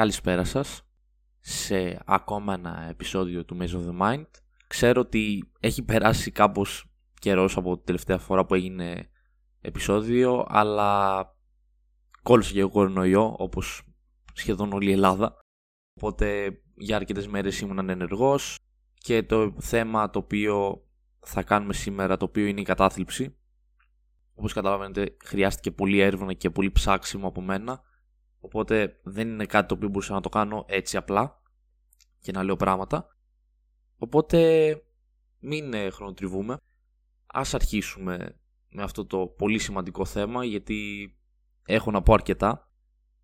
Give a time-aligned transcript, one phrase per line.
[0.00, 0.82] Καλησπέρα σας
[1.38, 4.26] σε ακόμα ένα επεισόδιο του Maze of the Mind.
[4.66, 6.84] Ξέρω ότι έχει περάσει κάπως
[7.18, 9.10] καιρός από την τελευταία φορά που έγινε
[9.60, 11.20] επεισόδιο, αλλά
[12.22, 13.82] κόλλησε και εγώ κορονοϊό, όπως
[14.32, 15.36] σχεδόν όλη η Ελλάδα.
[15.96, 18.58] Οπότε για αρκετές μέρες ήμουν ενεργός
[18.94, 20.86] και το θέμα το οποίο
[21.20, 23.36] θα κάνουμε σήμερα, το οποίο είναι η κατάθλιψη.
[24.34, 27.88] Όπως καταλαβαίνετε χρειάστηκε πολύ έρευνα και πολύ ψάξιμο από μένα
[28.40, 31.42] Οπότε δεν είναι κάτι το οποίο μπορούσα να το κάνω έτσι απλά
[32.20, 33.16] και να λέω πράγματα.
[33.96, 34.82] Οπότε
[35.38, 36.56] μην ε, χρονοτριβούμε.
[37.26, 41.10] Ας αρχίσουμε με αυτό το πολύ σημαντικό θέμα γιατί
[41.66, 42.70] έχω να πω αρκετά.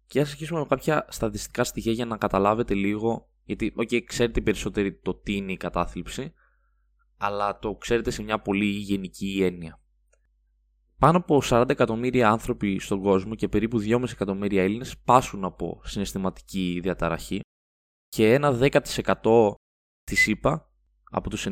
[0.06, 4.88] Και ας αρχίσουμε με κάποια στατιστικά στοιχεία για να καταλάβετε λίγο γιατί, ok, ξέρετε περισσότερο
[5.02, 6.32] το τι είναι η κατάθλιψη
[7.16, 9.80] αλλά το ξέρετε σε μια πολύ γενική έννοια.
[10.98, 16.78] Πάνω από 40 εκατομμύρια άνθρωποι στον κόσμο και περίπου 2,5 εκατομμύρια Έλληνες πάσουν από συναισθηματική
[16.82, 17.41] διαταραχή
[18.09, 18.59] και ένα
[19.23, 19.52] 10%
[20.04, 20.70] της ΕΠΑ
[21.10, 21.46] από τους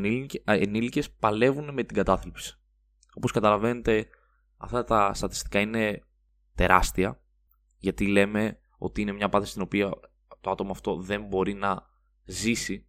[0.44, 2.58] ενήλικες παλεύουν με την κατάθλιψη.
[3.14, 4.08] Όπως καταλαβαίνετε
[4.56, 6.04] αυτά τα στατιστικά είναι
[6.54, 7.20] τεράστια
[7.78, 9.90] γιατί λέμε ότι είναι μια πάθηση στην οποία
[10.40, 11.86] το άτομο αυτό δεν μπορεί να
[12.24, 12.86] ζήσει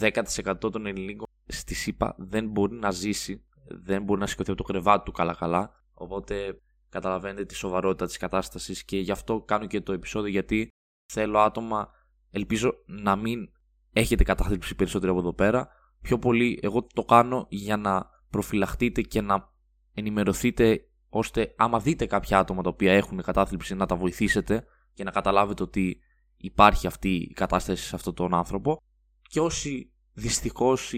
[0.00, 4.72] 10% των ελληνικών στη ΣΥΠΑ δεν μπορεί να ζήσει, δεν μπορεί να σηκωθεί από το
[4.72, 9.80] κρεβάτι του καλά καλά Οπότε καταλαβαίνετε τη σοβαρότητα της κατάστασης και γι' αυτό κάνω και
[9.80, 10.68] το επεισόδιο γιατί
[11.12, 11.90] θέλω άτομα,
[12.30, 13.52] ελπίζω να μην
[13.92, 15.68] έχετε κατάθλιψη περισσότερο από εδώ πέρα.
[16.00, 19.52] Πιο πολύ εγώ το κάνω για να προφυλαχτείτε και να
[19.94, 24.64] ενημερωθείτε ώστε άμα δείτε κάποια άτομα τα οποία έχουν κατάθλιψη να τα βοηθήσετε
[24.94, 26.00] και να καταλάβετε ότι
[26.36, 28.82] υπάρχει αυτή η κατάσταση σε αυτόν τον άνθρωπο
[29.22, 30.92] και όσοι δυστυχώς,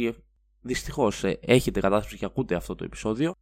[0.60, 3.34] δυστυχώς ε, έχετε κατάθλιψη και ακούτε αυτό το επεισόδιο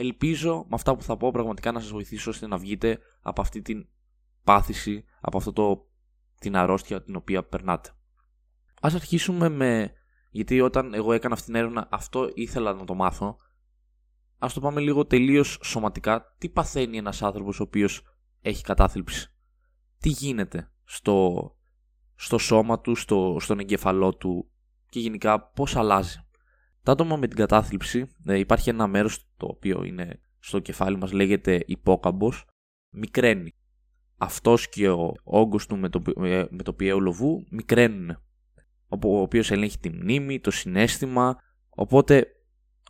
[0.00, 3.62] ελπίζω με αυτά που θα πω πραγματικά να σας βοηθήσω ώστε να βγείτε από αυτή
[3.62, 3.88] την
[4.44, 5.88] πάθηση, από αυτό το,
[6.40, 7.90] την αρρώστια την οποία περνάτε.
[8.80, 9.92] Ας αρχίσουμε με,
[10.30, 13.36] γιατί όταν εγώ έκανα αυτή την έρευνα αυτό ήθελα να το μάθω,
[14.38, 18.02] ας το πάμε λίγο τελείως σωματικά, τι παθαίνει ένας άνθρωπος ο οποίος
[18.40, 19.34] έχει κατάθλιψη;
[19.98, 21.50] Τι γίνεται στο,
[22.14, 24.50] στο σώμα του, στο, στον εγκεφαλό του
[24.88, 26.24] και γενικά πώς αλλάζει;
[26.82, 31.12] Τα άτομα με την κατάθλιψη, ε, υπάρχει ένα μέρος το οποίο είναι στο κεφάλι μας,
[31.12, 32.44] λέγεται υπόκαμπος,
[32.90, 33.54] μικραίνει.
[34.16, 38.10] Αυτός και ο όγκος του με το, ε, με το πιέο λοβού μικραίνουν.
[38.88, 41.36] Ο οποίος ελέγχει τη μνήμη, το συνέστημα,
[41.68, 42.26] οπότε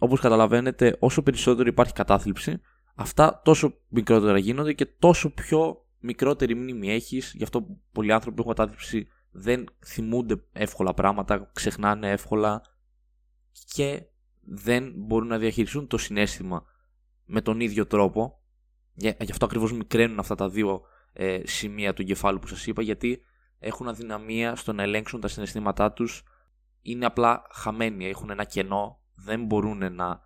[0.00, 2.60] όπως καταλαβαίνετε όσο περισσότερο υπάρχει κατάθλιψη,
[2.94, 8.42] αυτά τόσο μικρότερα γίνονται και τόσο πιο μικρότερη μνήμη έχεις, γι' αυτό πολλοί άνθρωποι που
[8.42, 12.62] έχουν κατάθλιψη δεν θυμούνται εύκολα πράγματα, ξεχνάνε εύκολα,
[13.74, 14.06] και
[14.40, 16.64] δεν μπορούν να διαχειριστούν το συνέστημα
[17.24, 18.42] με τον ίδιο τρόπο.
[18.92, 23.22] Γι' αυτό ακριβώς μικραίνουν αυτά τα δύο ε, σημεία του εγκεφάλου που σας είπα, γιατί
[23.58, 26.22] έχουν αδυναμία στο να ελέγξουν τα συναισθήματά τους.
[26.82, 30.20] Είναι απλά χαμένοι, έχουν ένα κενό, δεν μπορούν να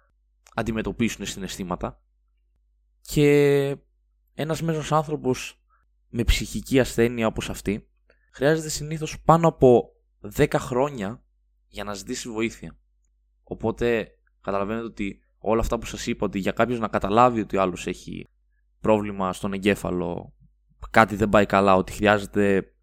[0.54, 2.00] αντιμετωπίσουν συναισθήματα.
[3.00, 3.76] Και
[4.34, 5.62] ένας μέσος άνθρωπος
[6.08, 7.88] με ψυχική ασθένεια όπως αυτή
[8.32, 9.92] χρειάζεται συνήθως πάνω από
[10.36, 11.24] 10 χρόνια
[11.68, 12.78] για να ζητήσει βοήθεια.
[13.44, 14.08] Οπότε
[14.40, 17.86] καταλαβαίνετε ότι όλα αυτά που σας είπα ότι για κάποιος να καταλάβει ότι ο άλλος
[17.86, 18.26] έχει
[18.80, 20.34] πρόβλημα στον εγκέφαλο,
[20.90, 22.74] κάτι δεν πάει καλά, ότι χρειάζεται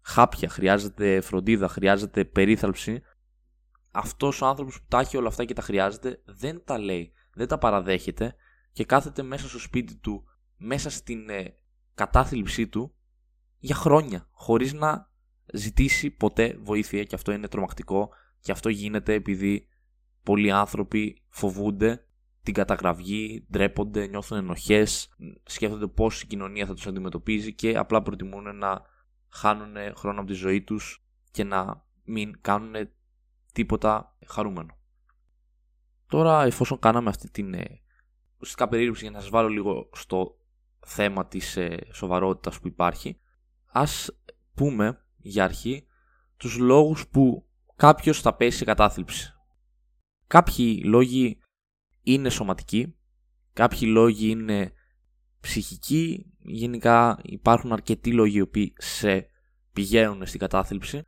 [0.00, 3.02] χάπια, χρειάζεται φροντίδα, χρειάζεται περίθαλψη,
[3.90, 7.48] αυτός ο άνθρωπος που τα έχει όλα αυτά και τα χρειάζεται δεν τα λέει, δεν
[7.48, 8.34] τα παραδέχεται
[8.72, 10.24] και κάθεται μέσα στο σπίτι του,
[10.56, 11.54] μέσα στην ε,
[11.94, 12.94] κατάθλιψή του
[13.58, 15.10] για χρόνια, χωρίς να
[15.52, 17.02] ζητήσει ποτέ βοήθεια.
[17.02, 18.08] Και αυτό είναι τρομακτικό
[18.40, 19.68] και αυτό γίνεται επειδή
[20.26, 22.06] πολλοί άνθρωποι φοβούνται
[22.42, 25.08] την καταγραφή, ντρέπονται, νιώθουν ενοχές,
[25.44, 28.82] σκέφτονται πώς η κοινωνία θα τους αντιμετωπίζει και απλά προτιμούν να
[29.28, 32.74] χάνουν χρόνο από τη ζωή τους και να μην κάνουν
[33.52, 34.78] τίποτα χαρούμενο.
[36.06, 37.80] Τώρα, εφόσον κάναμε αυτή την ε,
[38.36, 40.38] ουσιαστικά περίληψη για να σας βάλω λίγο στο
[40.86, 43.20] θέμα της ε, σοβαρότητας που υπάρχει,
[43.66, 44.10] ας
[44.54, 45.86] πούμε για αρχή
[46.36, 49.35] τους λόγους που κάποιος θα πέσει σε κατάθλιψη.
[50.26, 51.38] Κάποιοι λόγοι
[52.02, 52.96] είναι σωματικοί,
[53.52, 54.72] κάποιοι λόγοι είναι
[55.40, 59.26] ψυχικοί, γενικά υπάρχουν αρκετοί λόγοι οι οποίοι σε
[59.72, 61.02] πηγαίνουν στην κατάθλιψη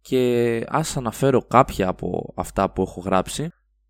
[0.00, 3.48] και ας αναφέρω κάποια από αυτά που έχω γράψει.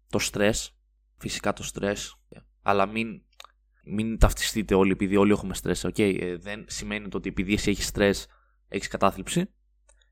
[0.09, 0.77] Το στρες,
[1.17, 2.15] φυσικά το στρες,
[2.63, 3.23] αλλά μην,
[3.85, 6.37] μην ταυτιστείτε όλοι επειδή όλοι έχουμε στρες, okay?
[6.39, 8.27] δεν σημαίνει ότι επειδή εσύ έχεις στρες
[8.69, 9.51] έχεις κατάθλιψη,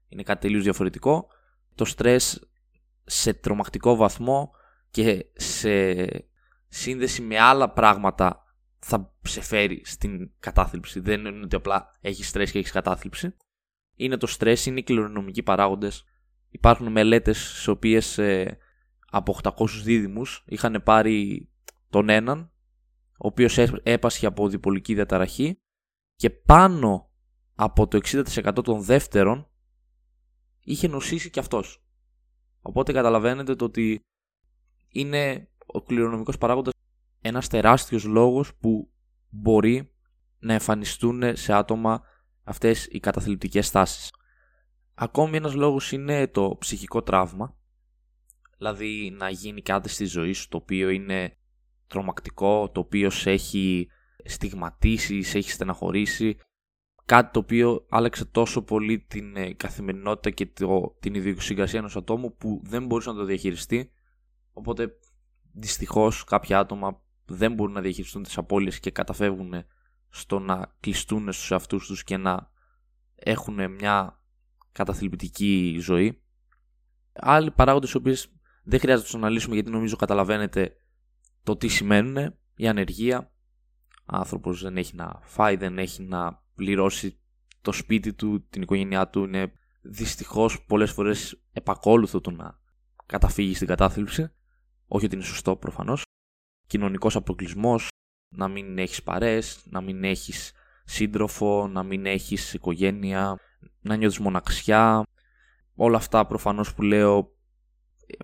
[0.08, 1.26] είναι κάτι τελείως διαφορετικό.
[1.74, 2.51] Το στρες
[3.12, 4.50] σε τρομακτικό βαθμό
[4.90, 6.04] και σε
[6.68, 8.44] σύνδεση με άλλα πράγματα
[8.78, 11.00] θα σε φέρει στην κατάθλιψη.
[11.00, 13.36] Δεν είναι ότι απλά έχεις στρες και έχεις κατάθλιψη.
[13.94, 16.04] είναι το στρες, είναι οι κληρονομικοί παράγοντες.
[16.48, 18.58] Υπάρχουν μελέτες στις οποίες ε,
[19.10, 21.48] από 800 δίδυμους είχαν πάρει
[21.90, 22.52] τον έναν,
[23.18, 25.60] ο οποίος έπασχε από διπολική διαταραχή
[26.14, 27.10] και πάνω
[27.54, 29.50] από το 60% των δεύτερων
[30.60, 31.81] είχε νοσήσει και αυτός.
[32.62, 34.00] Οπότε καταλαβαίνετε το ότι
[34.88, 36.72] είναι ο κληρονομικός παράγοντας
[37.20, 38.90] ένας τεράστιος λόγος που
[39.28, 39.92] μπορεί
[40.38, 42.02] να εμφανιστούν σε άτομα
[42.44, 44.10] αυτές οι καταθλιπτικές στάσεις.
[44.94, 47.56] Ακόμη ένας λόγος είναι το ψυχικό τραύμα,
[48.56, 51.36] δηλαδή να γίνει κάτι στη ζωή σου το οποίο είναι
[51.86, 53.88] τρομακτικό, το οποίο σε έχει
[54.24, 56.36] στιγματίσει, σε έχει στεναχωρήσει,
[57.04, 62.36] κάτι το οποίο άλλαξε τόσο πολύ την ε, καθημερινότητα και το, την ιδιοσυγκρασία ενός ατόμου
[62.36, 63.92] που δεν μπορούσε να το διαχειριστεί,
[64.52, 64.90] οπότε
[65.52, 69.54] δυστυχώς κάποια άτομα δεν μπορούν να διαχειριστούν τις απώλειες και καταφεύγουν
[70.08, 72.50] στο να κλειστούν στους εαυτούς τους και να
[73.14, 74.20] έχουν μια
[74.72, 76.22] καταθλιπτική ζωή.
[77.12, 78.32] Άλλοι παράγοντες οι οποίες
[78.62, 80.76] δεν χρειάζεται να τους αναλύσουμε γιατί νομίζω καταλαβαίνετε
[81.42, 82.34] το τι σημαίνουν.
[82.54, 83.32] Η ανεργία,
[84.04, 87.18] άνθρωπος δεν έχει να φάει, δεν έχει να πληρώσει
[87.60, 89.24] το σπίτι του, την οικογένειά του.
[89.24, 89.52] Είναι
[89.82, 92.58] δυστυχώς πολλές φορές επακόλουθο το να
[93.06, 94.32] καταφύγει στην κατάθλιψη.
[94.86, 96.02] Όχι ότι είναι σωστό προφανώς.
[96.66, 97.88] Κοινωνικός αποκλεισμός,
[98.34, 100.52] να μην έχεις παρές, να μην έχεις
[100.84, 103.38] σύντροφο, να μην έχεις οικογένεια,
[103.80, 105.02] να νιώθεις μοναξιά.
[105.74, 107.36] Όλα αυτά προφανώς που λέω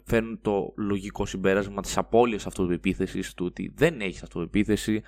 [0.05, 5.03] φέρνουν το λογικό συμπέρασμα της απώλειας αυτοεπίθεσης του ότι δεν έχεις αυτοεπίθεση,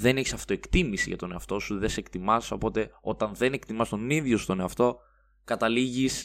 [0.00, 4.10] δεν έχεις αυτοεκτίμηση για τον εαυτό σου, δεν σε εκτιμάς, οπότε όταν δεν εκτιμάς τον
[4.10, 4.98] ίδιο στον εαυτό,
[5.44, 6.24] καταλήγεις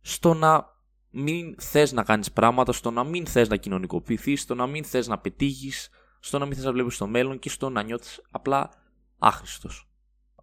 [0.00, 0.78] στο να
[1.10, 5.08] μην θες να κάνεις πράγματα, στο να μην θες να κοινωνικοποιηθείς, στο να μην θες
[5.08, 5.88] να πετύχεις,
[6.20, 8.70] στο να μην θες να βλέπεις το μέλλον και στο να νιώθεις απλά
[9.18, 9.90] άχρηστος.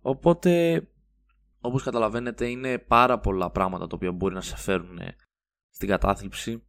[0.01, 0.81] Οπότε,
[1.59, 4.99] όπως καταλαβαίνετε, είναι πάρα πολλά πράγματα τα οποία μπορεί να σε φέρουν
[5.69, 6.63] στην κατάθλιψη.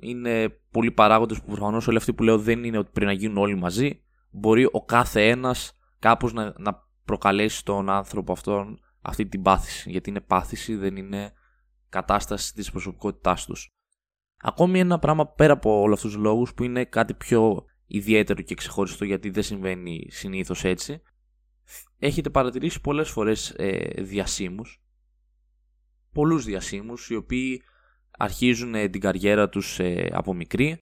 [0.00, 3.36] Είναι πολλοί παράγοντες που προφανώς όλοι αυτοί που λέω δεν είναι ότι πρέπει να γίνουν
[3.36, 4.05] όλοι μαζί.
[4.36, 9.90] Μπορεί ο κάθε ένας κάπως να, να προκαλέσει τον άνθρωπο αυτόν αυτή την πάθηση.
[9.90, 11.32] Γιατί είναι πάθηση, δεν είναι
[11.88, 13.70] κατάσταση της προσωπικότητάς τους.
[14.36, 18.54] Ακόμη ένα πράγμα πέρα από όλους αυτούς τους λόγους που είναι κάτι πιο ιδιαίτερο και
[18.54, 21.02] ξεχωριστό γιατί δεν συμβαίνει συνήθως έτσι
[21.98, 24.82] έχετε παρατηρήσει πολλές φορές ε, διασύμους
[26.12, 27.62] πολλούς διασύμους οι οποίοι
[28.10, 30.78] αρχίζουν ε, την καριέρα τους ε, από μικρή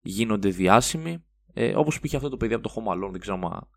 [0.00, 1.24] γίνονται διάσημοι
[1.54, 3.68] ε, όπως πήγε αυτό το παιδί από το Home Alone δεν ξέρω μα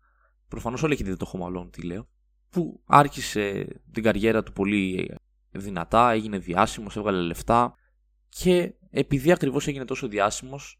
[0.48, 2.08] προφανώς όλοι έχετε δει το Home Alone τι λέω
[2.50, 5.14] που άρχισε την καριέρα του πολύ
[5.50, 7.74] δυνατά έγινε διάσημος, έβγαλε λεφτά
[8.28, 10.78] και επειδή ακριβώς έγινε τόσο διάσημος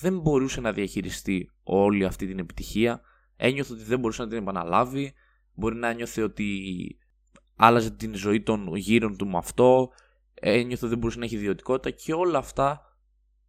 [0.00, 3.00] δεν μπορούσε να διαχειριστεί όλη αυτή την επιτυχία.
[3.36, 5.12] Ένιωθε ότι δεν μπορούσε να την επαναλάβει.
[5.54, 6.60] Μπορεί να νιώθε ότι
[7.56, 9.88] άλλαζε την ζωή των γύρων του με αυτό.
[10.34, 12.80] Ένιωθε ότι δεν μπορούσε να έχει ιδιωτικότητα και όλα αυτά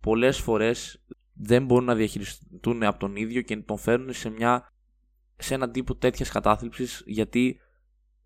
[0.02, 1.06] πολλές φορές
[1.38, 4.74] δεν μπορούν να διαχειριστούν από τον ίδιο και τον φέρνουν σε, μια,
[5.36, 7.60] σε έναν τύπο τέτοιας κατάθλιψης γιατί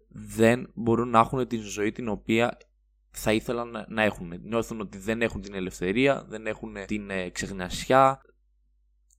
[0.07, 2.57] δεν μπορούν να έχουν την ζωή την οποία
[3.09, 4.33] θα ήθελαν να έχουν.
[4.41, 8.21] Νιώθουν ότι δεν έχουν την ελευθερία, δεν έχουν την ε, ξεχνασιά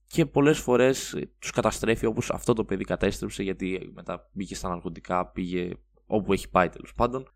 [0.07, 4.69] και πολλές φορές ε, τους καταστρέφει όπως αυτό το παιδί κατέστρεψε γιατί μετά μπήκε στα
[4.69, 5.71] ναρκωτικά, πήγε
[6.07, 7.33] όπου έχει πάει τέλος πάντων.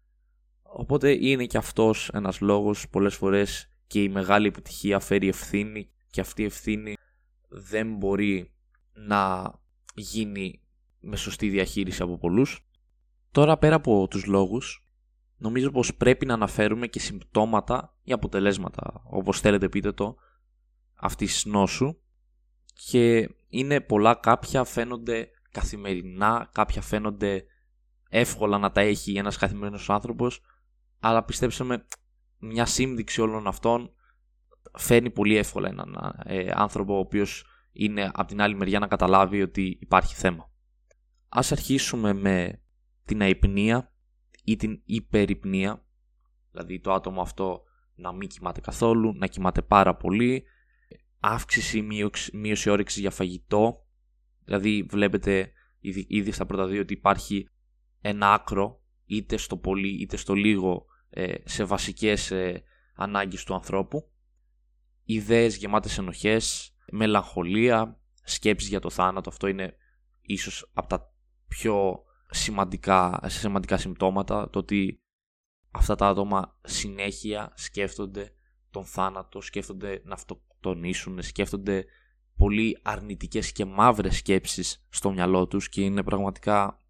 [0.62, 6.22] Οπότε είναι και αυτός ένας λόγος πολλές φορές και η μεγάλη επιτυχία φέρει ευθύνη και
[6.22, 6.94] αυτή η ευθύνη
[7.48, 8.52] δεν μπορεί
[8.92, 9.52] να
[9.94, 10.60] γίνει
[11.00, 12.66] με σωστή διαχείριση από πολλούς.
[13.30, 14.84] Τώρα πέρα από τους λόγους
[15.36, 20.16] νομίζω πως πρέπει να αναφέρουμε και συμπτώματα ή αποτελέσματα, όπως θέλετε πείτε το,
[20.94, 21.96] αυτής της νόσου
[22.74, 27.44] και είναι πολλά, κάποια φαίνονται καθημερινά, κάποια φαίνονται
[28.08, 30.40] εύκολα να τα έχει ένας καθημερινός άνθρωπος,
[31.00, 31.86] αλλά πιστέψτε με,
[32.38, 33.95] μια σύνδεξη όλων αυτών
[34.78, 39.42] φαίνει πολύ εύκολα έναν ε, άνθρωπο ο οποίος είναι από την άλλη μεριά να καταλάβει
[39.42, 40.50] ότι υπάρχει θέμα.
[41.28, 42.62] Ας αρχίσουμε με
[43.04, 43.92] την αϊπνία
[44.44, 45.84] ή την υπερυπνία,
[46.50, 47.62] δηλαδή το άτομο αυτό
[47.94, 50.44] να μην κοιμάται καθόλου, να κοιμάται πάρα πολύ,
[51.20, 53.86] αύξηση ή μείωση όρεξη για φαγητό,
[54.44, 55.52] δηλαδή βλέπετε
[56.08, 57.48] ήδη στα πρώτα δύο ότι υπάρχει
[58.00, 62.62] ένα άκρο είτε στο πολύ είτε στο λίγο ε, σε βασικές ε,
[62.94, 64.10] ανάγκες του ανθρώπου,
[65.06, 69.76] ιδέες γεμάτες ενοχές, μελαγχολία, σκέψεις για το θάνατο, αυτό είναι
[70.20, 71.12] ίσως από τα
[71.48, 74.50] πιο σημαντικά, σημαντικά συμπτώματα.
[74.50, 75.02] Το ότι
[75.70, 78.32] αυτά τα άτομα συνέχεια σκέφτονται
[78.70, 81.84] τον θάνατο, σκέφτονται να αυτοκτονήσουν, σκέφτονται
[82.36, 86.80] πολύ αρνητικές και μαύρες σκέψεις στο μυαλό τους και είναι πραγματικά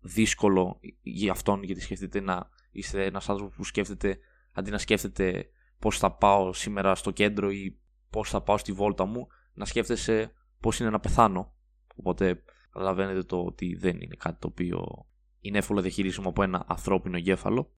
[0.00, 4.18] δύσκολο για αυτόν γιατί σκεφτείτε να Είστε ένας άνθρωπος που σκέφτεται,
[4.52, 7.80] αντί να σκέφτεται πώς θα πάω σήμερα στο κέντρο ή
[8.10, 11.54] πώς θα πάω στη βόλτα μου, να σκέφτεσαι πώς είναι να πεθάνω.
[11.96, 15.06] Οπότε καταλαβαίνετε το ότι δεν είναι κάτι το οποίο
[15.40, 17.72] είναι εύκολο διαχειρίσιμο από ένα ανθρώπινο εγκέφαλο.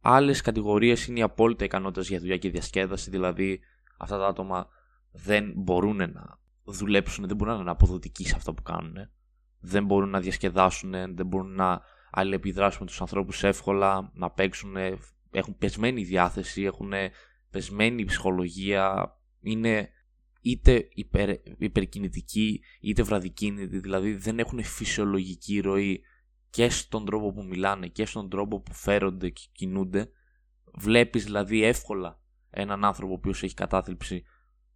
[0.00, 3.60] Άλλες κατηγορίες είναι οι απόλυτα ικανότητες για δουλειά και διασκέδαση, δηλαδή
[3.98, 4.68] αυτά τα άτομα
[5.12, 8.96] δεν μπορούν να δουλέψουν, δεν μπορούν να είναι αποδοτικοί σε αυτά που κάνουν.
[9.60, 14.76] Δεν μπορούν να διασκεδάσουν, δεν μπορούν να αλληλεπιδράσουν με τους ανθρώπους εύκολα, να παίξουν,
[15.32, 16.92] έχουν πεσμένη διάθεση, έχουν
[17.50, 19.90] πεσμένη ψυχολογία, είναι
[20.40, 26.00] είτε υπερ, υπερκινητικοί είτε βραδικίνητοι, δηλαδή δεν έχουν φυσιολογική ροή
[26.50, 30.10] και στον τρόπο που μιλάνε και στον τρόπο που φέρονται και κινούνται.
[30.74, 32.20] Βλέπεις δηλαδή εύκολα
[32.50, 34.24] έναν άνθρωπο ο οποίος έχει κατάθλιψη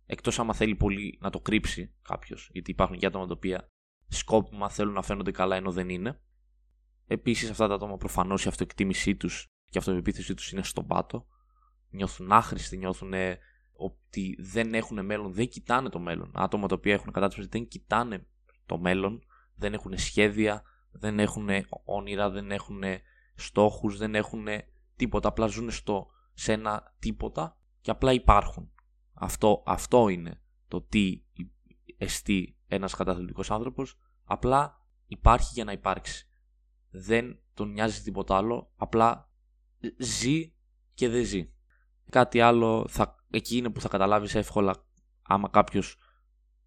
[0.07, 3.71] εκτός άμα θέλει πολύ να το κρύψει κάποιος γιατί υπάρχουν και άτομα τα οποία
[4.09, 6.21] σκόπιμα θέλουν να φαίνονται καλά ενώ δεν είναι.
[7.07, 11.27] Επίσης αυτά τα άτομα προφανώς η αυτοεκτίμησή τους και η αυτοεπίθεσή τους είναι στον πάτο.
[11.91, 13.13] Νιώθουν άχρηστοι, νιώθουν
[13.73, 16.31] ότι δεν έχουν μέλλον, δεν κοιτάνε το μέλλον.
[16.35, 18.27] Άτομα τα οποία έχουν κατάθλιψη δεν κοιτάνε
[18.67, 21.49] το μέλλον, δεν έχουν σχέδια, δεν έχουν
[21.85, 22.83] όνειρα, δεν έχουν
[23.35, 24.47] στόχους, δεν έχουν
[24.97, 28.71] τίποτα, απλά ζουν στο, σε ένα τίποτα και απλά υπάρχουν.
[29.13, 31.23] Αυτό, αυτό είναι το τι
[31.97, 36.29] εστί ένας καταθλιπτικός άνθρωπος, απλά υπάρχει για να υπάρξει.
[36.91, 39.26] Δεν τον νοιάζει τίποτα άλλο, απλά
[39.99, 40.53] ζει
[40.95, 41.51] και δεν ζει.
[42.11, 44.85] Κάτι άλλο, θα, εκεί είναι που θα καταλάβεις εύκολα
[45.23, 45.97] άμα κάποιος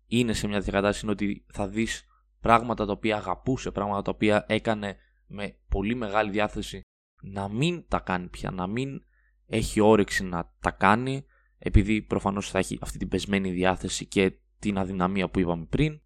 [0.07, 2.05] είναι σε μια διακατάσταση είναι ότι θα δεις
[2.39, 4.97] πράγματα τα οποία αγαπούσε, πράγματα τα οποία έκανε
[5.27, 6.81] με πολύ μεγάλη διάθεση
[7.21, 9.01] να μην τα κάνει πια, να μην
[9.45, 11.25] έχει όρεξη να τα κάνει
[11.57, 16.01] επειδή προφανώς θα έχει αυτή την πεσμένη διάθεση και την αδυναμία που είπαμε πριν.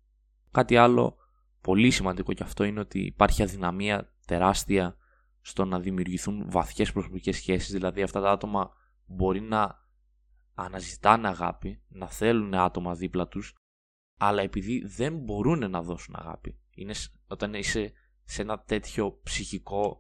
[0.52, 1.18] Κάτι άλλο
[1.62, 4.98] πολύ σημαντικό και αυτό είναι ότι υπάρχει αδυναμία τεράστια
[5.46, 8.72] στο να δημιουργηθούν βαθιές προσωπικές σχέσεις, δηλαδή αυτά τα άτομα
[9.06, 9.82] μπορεί να
[10.54, 13.56] αναζητάνε αγάπη, να θέλουν άτομα δίπλα τους,
[14.20, 16.60] αλλά επειδή δεν μπορούν να δώσουν αγάπη.
[16.76, 16.94] Είναι
[17.28, 20.00] όταν είσαι σε ένα τέτοιο ψυχικό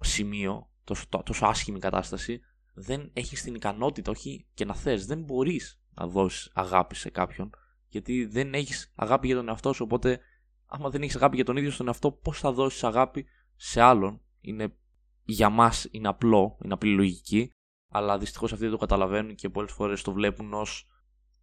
[0.00, 2.40] σημείο, τόσο, τόσο άσχημη κατάσταση,
[2.74, 7.50] δεν έχεις την ικανότητα, όχι και να θες, δεν μπορείς να δώσεις αγάπη σε κάποιον,
[7.88, 10.20] γιατί δεν έχεις αγάπη για τον εαυτό σου, οπότε
[10.66, 14.20] άμα δεν έχεις αγάπη για τον ίδιο στον εαυτό, πώς θα δώσεις αγάπη σε άλλον,
[14.40, 14.76] είναι,
[15.24, 17.50] για μας είναι απλό, είναι απλή λογική,
[17.88, 20.86] αλλά δυστυχώς αυτοί δεν το καταλαβαίνουν και πολλές φορές το βλέπουν ως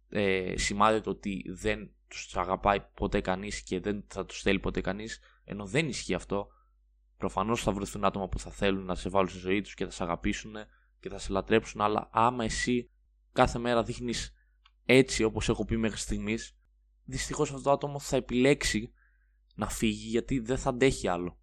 [0.08, 4.80] ε, σημάδι το ότι δεν τους αγαπάει ποτέ κανείς και δεν θα τους θέλει ποτέ
[4.80, 6.48] κανείς, ενώ δεν ισχύει αυτό.
[7.16, 9.90] Προφανώς θα βρεθούν άτομα που θα θέλουν να σε βάλουν στη ζωή τους και θα
[9.90, 10.54] σε αγαπήσουν
[11.00, 12.90] και θα σε λατρέψουν, αλλά άμα εσύ
[13.32, 14.32] κάθε μέρα δείχνεις
[14.84, 16.56] έτσι όπως έχω πει μέχρι στιγμής,
[17.04, 18.92] δυστυχώς αυτό το άτομο θα επιλέξει
[19.54, 21.38] να φύγει γιατί δεν θα αντέχει άλλο.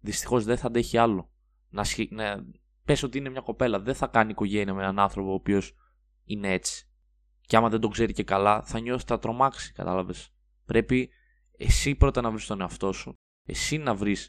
[0.00, 1.30] Δυστυχώς δεν θα αντέχει άλλο.
[1.68, 2.46] Να, να
[2.84, 5.74] πες ότι είναι μια κοπέλα, δεν θα κάνει οικογένεια με έναν άνθρωπο ο οποίος
[6.24, 6.88] είναι έτσι
[7.48, 10.34] και άμα δεν τον ξέρει και καλά, θα νιώσει θα τρομάξει, κατάλαβες.
[10.64, 11.10] Πρέπει
[11.56, 13.14] εσύ πρώτα να βρεις τον εαυτό σου.
[13.46, 14.28] Εσύ να βρεις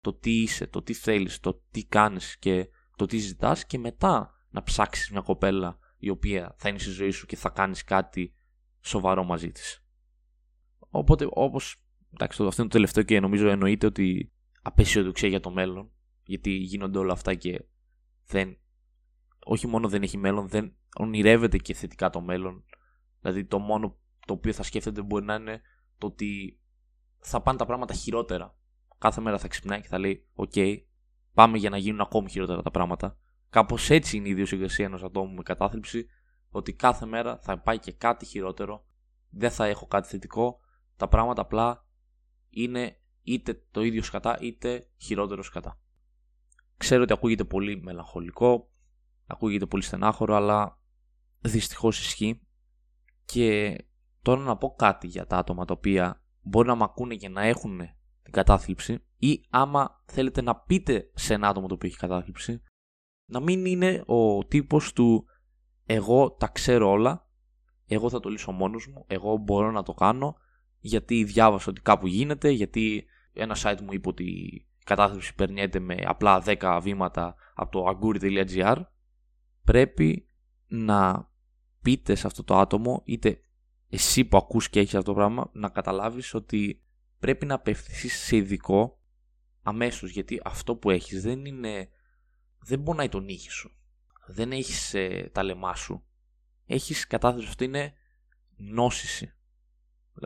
[0.00, 4.30] το τι είσαι, το τι θέλεις, το τι κάνεις και το τι ζητάς και μετά
[4.50, 8.34] να ψάξεις μια κοπέλα η οποία θα είναι στη ζωή σου και θα κάνεις κάτι
[8.80, 9.84] σοβαρό μαζί της.
[10.78, 11.82] Οπότε, όπως.
[12.12, 14.31] Εντάξει, το, αυτό είναι το τελευταίο και νομίζω εννοείται ότι
[14.62, 15.90] απεσιοδοξία για το μέλλον.
[16.24, 17.64] Γιατί γίνονται όλα αυτά και
[18.26, 18.56] δεν.
[19.44, 22.64] Όχι μόνο δεν έχει μέλλον, δεν ονειρεύεται και θετικά το μέλλον.
[23.20, 25.60] Δηλαδή το μόνο το οποίο θα σκέφτεται μπορεί να είναι
[25.98, 26.60] το ότι
[27.18, 28.56] θα πάνε τα πράγματα χειρότερα.
[28.98, 30.52] Κάθε μέρα θα ξυπνάει και θα λέει: Οκ,
[31.34, 33.18] πάμε για να γίνουν ακόμη χειρότερα τα πράγματα.
[33.50, 36.06] Κάπως έτσι είναι η ιδιοσυγκρασία ενός ατόμου με κατάθλιψη,
[36.50, 38.86] ότι κάθε μέρα θα πάει και κάτι χειρότερο,
[39.30, 40.60] δεν θα έχω κάτι θετικό,
[40.96, 41.86] τα πράγματα απλά
[42.48, 45.80] είναι είτε το ίδιο σκατά είτε χειρότερο σκατά.
[46.76, 48.70] Ξέρω ότι ακούγεται πολύ μελαγχολικό,
[49.26, 50.82] ακούγεται πολύ στενάχωρο, αλλά
[51.42, 52.40] Δυστυχώς ισχύει.
[53.24, 53.76] Και
[54.22, 57.42] τώρα να πω κάτι για τα άτομα τα οποία μπορεί να μ' ακούνε και να
[57.42, 57.78] έχουν
[58.22, 62.62] την κατάθλιψη ή άμα θέλετε να πείτε σε ένα άτομο το οποίο έχει κατάθλιψη
[63.24, 65.24] να μην είναι ο τύπος του
[65.86, 67.28] εγώ τα ξέρω όλα,
[67.86, 70.36] εγώ θα το λύσω μόνος μου, εγώ μπορώ να το κάνω
[70.78, 75.94] γιατί διάβασα ότι κάπου γίνεται, γιατί ένα site μου είπε ότι η κατάθλιψη περνιέται με
[76.04, 78.82] απλά 10 βήματα από το aguri.gr
[79.64, 80.26] πρέπει
[80.66, 81.30] να
[81.82, 83.40] πείτε σε αυτό το άτομο, είτε
[83.88, 86.82] εσύ που ακούς και έχεις αυτό το πράγμα, να καταλάβεις ότι
[87.18, 89.00] πρέπει να απευθυνθείς σε ειδικό
[89.62, 91.88] αμέσως, γιατί αυτό που έχεις δεν είναι,
[92.58, 93.76] δεν πονάει τον ήχη σου,
[94.26, 96.04] δεν έχεις ε, τα λαιμά σου,
[96.66, 97.94] έχεις κατάθεση, αυτό είναι
[98.56, 99.34] νόσηση.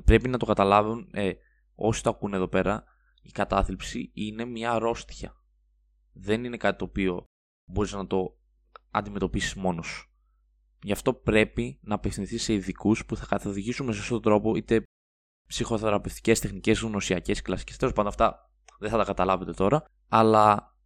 [0.05, 1.33] Πρέπει να το καταλάβουν ε,
[1.75, 2.85] όσοι το ακούνε εδώ πέρα,
[3.27, 5.41] η κατάθλιψη είναι μια αρρώστια.
[6.13, 7.25] δεν είναι κάτι το οποίο
[7.71, 8.39] μπορείς να το
[8.91, 10.11] αντιμετωπίσεις μόνος σου.
[10.83, 14.83] Γι' αυτό πρέπει να απευθυνθείς σε ειδικούς που θα καθοδηγήσουν με σωστό τρόπο είτε
[15.49, 17.77] ψυχοθεραπευτικές τεχνικές, γνωσιακές, κλασικές.
[17.77, 19.85] Τέλος πάντων, αυτά δεν θα τα καταλάβετε τώρα.
[20.09, 20.77] Αλλά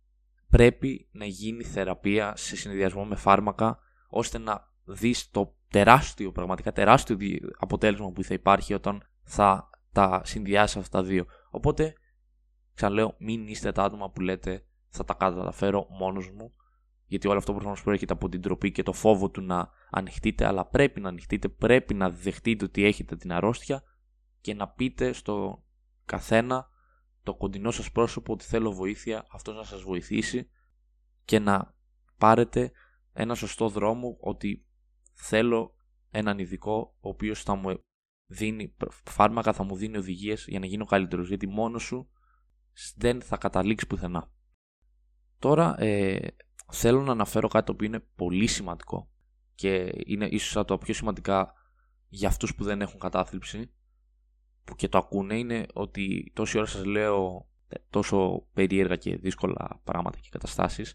[0.49, 3.78] πρέπει να γίνει θεραπεία σε συνδυασμό με φάρμακα
[4.09, 7.16] ώστε να δεις το τεράστιο, πραγματικά τεράστιο
[7.59, 11.26] αποτέλεσμα που θα υπάρχει όταν θα τα συνδυάσεις αυτά τα δύο.
[11.50, 11.94] Οπότε,
[12.80, 16.52] ξαναλέω, μην είστε τα άτομα που λέτε θα τα καταφέρω μόνος μου.
[17.06, 20.66] Γιατί όλο αυτό προφανώς προέρχεται από την τροπή και το φόβο του να ανοιχτείτε, αλλά
[20.66, 23.82] πρέπει να ανοιχτείτε, πρέπει να δεχτείτε ότι έχετε την αρρώστια
[24.40, 25.64] και να πείτε στο
[26.04, 26.68] καθένα
[27.22, 30.50] το κοντινό σας πρόσωπο ότι θέλω βοήθεια, αυτός να σας βοηθήσει
[31.25, 31.75] και να
[32.18, 32.72] πάρετε
[33.12, 34.66] ένα σωστό δρόμο ότι
[35.12, 35.75] θέλω
[36.10, 37.84] έναν ειδικό ο οποίος θα μου
[38.26, 42.10] δίνει φάρμακα, θα μου δίνει οδηγίες για να γίνω καλύτερος γιατί μόνος σου
[42.96, 44.30] δεν θα καταλήξει πουθενά.
[45.38, 46.18] Τώρα ε,
[46.70, 49.10] θέλω να αναφέρω κάτι το οποίο είναι πολύ σημαντικό
[49.54, 51.54] και είναι ίσως από τα πιο σημαντικά
[52.08, 53.72] για αυτούς που δεν έχουν κατάθλιψη
[54.64, 57.48] που και το ακούνε είναι ότι τόση ώρα σας λέω
[57.90, 60.94] τόσο περίεργα και δύσκολα πράγματα και καταστάσεις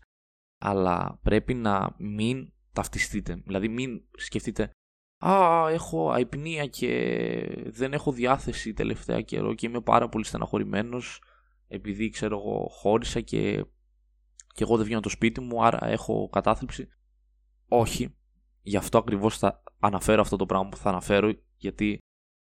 [0.62, 3.41] αλλά πρέπει να μην ταυτιστείτε.
[3.46, 4.72] Δηλαδή μην σκεφτείτε
[5.25, 6.89] «Α, έχω αϊπνία και
[7.65, 11.22] δεν έχω διάθεση τελευταία καιρό και είμαι πάρα πολύ στεναχωρημένος
[11.67, 13.65] επειδή ξέρω εγώ χώρισα και,
[14.53, 16.88] και εγώ δεν βγαίνω το σπίτι μου άρα έχω κατάθλιψη».
[17.67, 18.15] Όχι,
[18.62, 21.98] γι' αυτό ακριβώς θα αναφέρω αυτό το πράγμα που θα αναφέρω γιατί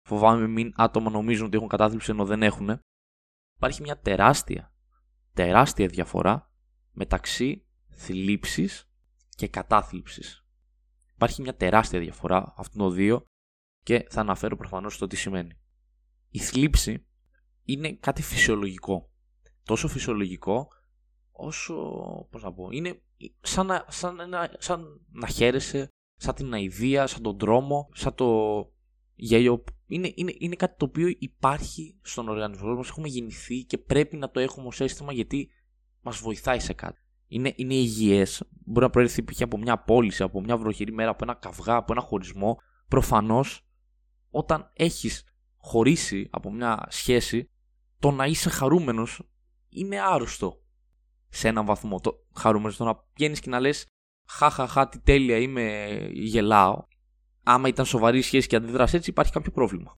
[0.06, 2.80] φοβάμαι μην άτομα νομίζουν ότι έχουν κατάθλιψη ενώ δεν έχουν.
[3.56, 4.72] Υπάρχει μια τεράστια,
[5.32, 6.52] τεράστια διαφορά
[6.90, 8.90] μεταξύ θλίψης
[9.28, 10.46] και κατάθλιψης.
[11.14, 13.24] Υπάρχει μια τεράστια διαφορά αυτών των δύο
[13.84, 15.58] και θα αναφέρω προφανώς το τι σημαίνει.
[16.28, 17.06] Η θλίψη
[17.64, 19.11] είναι κάτι φυσιολογικό.
[19.64, 20.68] Τόσο φυσιολογικό
[21.30, 21.74] όσο,
[22.30, 23.02] πώς να πω, είναι
[23.40, 24.18] σαν να, σαν,
[24.58, 28.26] σαν να χαίρεσαι, σαν την αηδία, σαν τον τρόμο, σαν το
[29.14, 29.64] γέλιο.
[29.86, 34.30] Είναι, είναι, είναι κάτι το οποίο υπάρχει στον οργανισμό μας, έχουμε γεννηθεί και πρέπει να
[34.30, 35.48] το έχουμε ως αίσθημα γιατί
[36.00, 38.44] μας βοηθάει σε κάτι είναι, είναι υγιές.
[38.64, 39.42] Μπορεί να προέρχεται π.χ.
[39.42, 42.58] από μια πώληση, από μια βροχερή μέρα, από ένα καυγά, από ένα χωρισμό.
[42.88, 43.66] Προφανώς,
[44.30, 45.24] όταν έχεις
[45.56, 47.50] χωρίσει από μια σχέση,
[47.98, 49.28] το να είσαι χαρούμενος
[49.72, 50.62] είναι άρρωστο.
[51.28, 52.00] Σε έναν βαθμό.
[52.00, 53.86] Το χαρούμενο, το να πηγαίνει και να λες,
[54.28, 56.84] χαχαχα, τι τέλεια είμαι, γελάω.
[57.42, 59.94] Άμα ήταν σοβαρή σχέση και αντιδράσει έτσι, υπάρχει κάποιο πρόβλημα.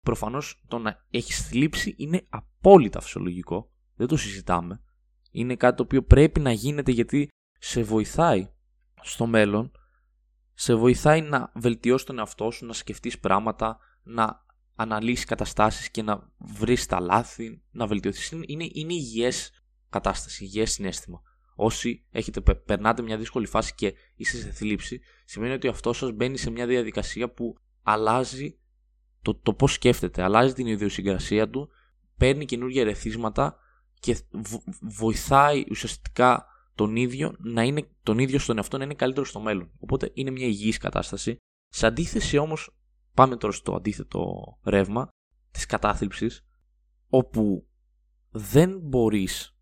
[0.00, 3.70] Προφανώς το να έχεις θλίψει είναι απόλυτα φυσιολογικό.
[3.94, 4.82] Δεν το συζητάμε
[5.30, 8.50] είναι κάτι το οποίο πρέπει να γίνεται γιατί σε βοηθάει
[9.02, 9.72] στο μέλλον,
[10.54, 14.46] σε βοηθάει να βελτιώσεις τον εαυτό σου, να σκεφτείς πράγματα, να
[14.80, 18.30] αναλύσεις καταστάσεις και να βρεις τα λάθη, να βελτιωθείς.
[18.30, 19.50] Είναι, είναι, είναι υγιές
[19.88, 21.22] κατάσταση, υγιές συνέστημα.
[21.54, 26.36] Όσοι έχετε, περνάτε μια δύσκολη φάση και είστε σε θλίψη, σημαίνει ότι αυτό σας μπαίνει
[26.36, 28.58] σε μια διαδικασία που αλλάζει
[29.22, 31.68] το, το πώς σκέφτεται, αλλάζει την ιδιοσυγκρασία του,
[32.16, 33.58] παίρνει καινούργια ερεθίσματα
[34.00, 34.16] και
[34.80, 39.70] βοηθάει ουσιαστικά τον ίδιο να είναι τον ίδιο στον εαυτό να είναι καλύτερο στο μέλλον.
[39.78, 41.36] Οπότε είναι μια υγιής κατάσταση.
[41.68, 42.77] Σε αντίθεση όμως,
[43.18, 45.08] πάμε τώρα στο αντίθετο ρεύμα
[45.50, 46.46] της κατάθλιψης,
[47.08, 47.68] όπου
[48.30, 49.56] δεν μπορείς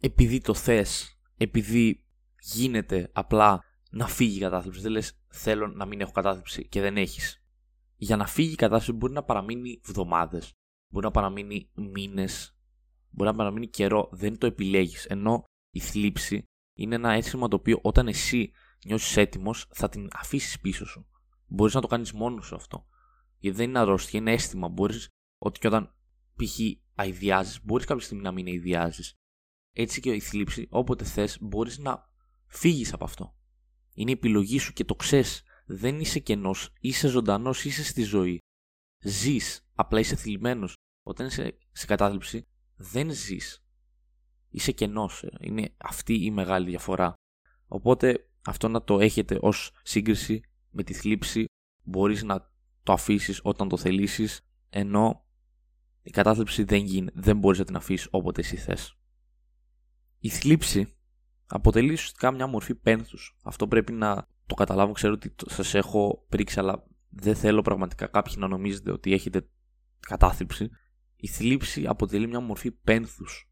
[0.00, 2.04] επειδή το θες, επειδή
[2.40, 4.80] γίνεται απλά να φύγει η κατάθλιψη.
[4.80, 7.44] Δεν λες θέλω να μην έχω κατάθλιψη και δεν έχεις.
[7.96, 10.52] Για να φύγει η κατάθλιψη μπορεί να παραμείνει εβδομάδες,
[10.88, 12.56] μπορεί να παραμείνει μήνες,
[13.10, 15.04] μπορεί να παραμείνει καιρό, δεν το επιλέγεις.
[15.04, 16.44] Ενώ η θλίψη
[16.76, 18.52] είναι ένα αίσθημα το οποίο όταν εσύ
[18.86, 21.06] νιώσεις έτοιμος θα την αφήσεις πίσω σου.
[21.46, 22.84] Μπορείς να το κάνεις μόνος σου αυτό.
[23.40, 24.68] Γιατί δεν είναι αρρώστια, είναι αίσθημα.
[24.68, 25.94] Μπορείς ότι και όταν
[26.36, 26.58] π.χ.
[26.94, 29.14] αειδιάζεις, μπορείς κάποια στιγμή να μην αειδιάζεις.
[29.72, 32.08] Έτσι και η θλίψη, όποτε θες, μπορείς να
[32.46, 33.34] φύγεις από αυτό.
[33.94, 35.42] Είναι η επιλογή σου και το ξέρεις.
[35.66, 38.38] Δεν είσαι κενός, είσαι ζωντανός, είσαι στη ζωή.
[39.02, 40.74] Ζεις, απλά είσαι θλιμμένος.
[41.06, 43.64] Όταν είσαι σε κατάθλιψη, δεν ζεις.
[44.48, 45.22] Είσαι κενός.
[45.22, 45.30] Ε.
[45.40, 47.14] Είναι αυτή η μεγάλη διαφορά.
[47.66, 51.44] Οπότε αυτό να το έχετε ως σύγκριση με τη θλίψη
[51.82, 52.49] μπορείς να
[52.82, 54.40] το αφήσεις όταν το θελήσεις
[54.70, 55.24] ενώ
[56.02, 58.98] η κατάθλιψη δεν γίνεται, δεν μπορείς να την αφήσεις όποτε εσύ θες.
[60.18, 60.96] Η θλίψη
[61.46, 63.38] αποτελεί ουσιαστικά μια μορφή πένθους.
[63.42, 68.34] Αυτό πρέπει να το καταλάβω, ξέρω ότι σας έχω πρίξει αλλά δεν θέλω πραγματικά κάποιοι
[68.38, 69.48] να νομίζετε ότι έχετε
[70.00, 70.70] κατάθλιψη
[71.20, 73.50] η θλίψη αποτελεί μια μορφή πένθους.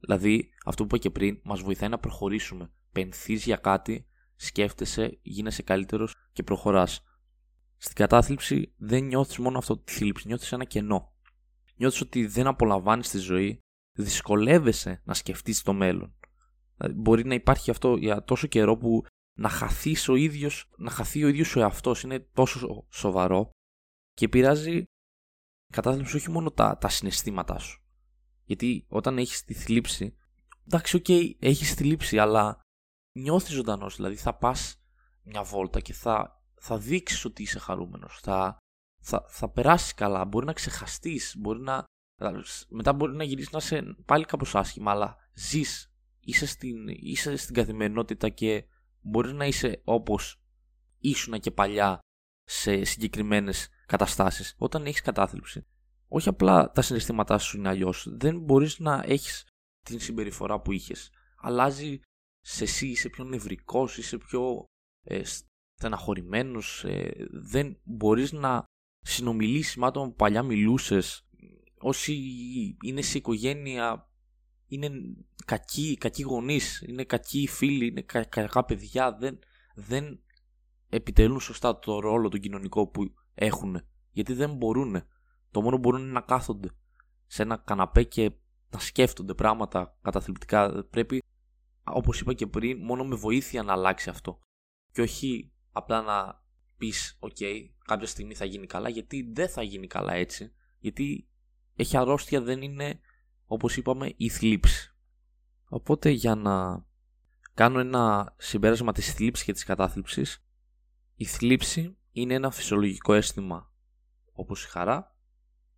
[0.00, 2.72] Δηλαδή, αυτό που είπα και πριν, μας βοηθάει να προχωρήσουμε.
[2.92, 7.02] Πενθείς για κάτι, σκέφτεσαι, γίνεσαι καλύτερος και προχωράς.
[7.82, 11.12] Στην κατάθλιψη δεν νιώθεις μόνο αυτό τη θλίψη, νιώθεις ένα κενό.
[11.76, 13.58] Νιώθεις ότι δεν απολαμβάνεις τη ζωή,
[13.98, 16.14] δυσκολεύεσαι να σκεφτείς το μέλλον.
[16.76, 19.04] Δηλαδή, μπορεί να υπάρχει αυτό για τόσο καιρό που
[19.38, 23.50] να χαθείς ο ίδιος, να χαθεί ο ίδιος ο εαυτός είναι τόσο σοβαρό
[24.12, 24.84] και επηρεάζει
[25.72, 27.84] κατάθλιψη όχι μόνο τα, τα συναισθήματά σου.
[28.44, 30.16] Γιατί όταν έχεις τη θλίψη,
[30.66, 32.60] εντάξει, OK, okay, έχεις θλίψη, αλλά
[33.18, 33.96] νιώθεις ζωντανός.
[33.96, 34.82] Δηλαδή θα πας
[35.22, 38.18] μια βόλτα και θα, θα δείξεις ότι είσαι χαρούμενος.
[38.22, 38.58] Θα,
[39.02, 41.84] θα, θα περάσεις καλά, μπορεί να ξεχαστείς, μπορεί να,
[42.68, 47.54] μετά μπορεί να γυρίσεις να είσαι πάλι κάπως άσχημα, αλλά ζεις, είσαι στην, είσαι στην
[47.54, 48.64] καθημερινότητα και
[49.00, 50.42] μπορεί να είσαι όπως
[50.98, 51.98] ήσουνα και παλιά
[52.44, 54.54] σε συγκεκριμένες καταστάσεις.
[54.58, 55.66] Όταν έχεις κατάθλιψη,
[56.08, 58.06] όχι απλά τα συναισθήματά σου είναι αλλιώς.
[58.10, 59.46] Δεν μπορείς να έχεις
[59.84, 61.10] την συμπεριφορά που είχες.
[61.36, 62.00] Αλλάζει
[62.40, 64.64] σε εσύ, είσαι πιο νευρικός, είσαι πιο
[65.02, 65.22] ε,
[65.80, 68.64] στεναχωρημένος, ε, δεν μπορείς να
[69.00, 71.28] συνομιλήσεις με άτομα που παλιά μιλούσες.
[71.78, 72.14] Όσοι
[72.84, 74.10] είναι σε οικογένεια
[74.66, 74.90] είναι
[75.44, 79.38] κακοί, κακοί γονείς, είναι κακοί φίλοι, είναι κα, κακά παιδιά, δεν,
[79.74, 80.20] δεν
[80.88, 83.80] επιτελούν σωστά το ρόλο τον κοινωνικό που έχουν.
[84.10, 85.02] Γιατί δεν μπορούν.
[85.50, 86.68] Το μόνο που μπορούν είναι να κάθονται
[87.26, 88.32] σε ένα καναπέ και
[88.70, 90.86] να σκέφτονται πράγματα καταθλιπτικά.
[90.90, 91.22] Πρέπει,
[91.84, 94.38] όπως είπα και πριν, μόνο με βοήθεια να αλλάξει αυτό.
[94.92, 96.44] Και όχι απλά να
[96.76, 97.36] πεις, οκ,
[97.84, 100.52] κάποια στιγμή θα γίνει καλά, γιατί δεν θα γίνει καλά έτσι.
[100.78, 101.28] Γιατί
[101.76, 103.00] έχει αρρώστια, δεν είναι,
[103.46, 104.94] όπως είπαμε, η θλίψη.
[105.68, 106.84] Οπότε για να
[107.54, 110.44] κάνω ένα συμπέρασμα της θλίψης και της κατάθλιψης,
[111.14, 113.72] η θλίψη είναι ένα φυσιολογικό αίσθημα
[114.32, 115.16] όπως η χαρά.